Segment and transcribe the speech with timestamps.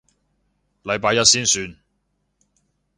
[0.81, 1.77] 禮拜一先算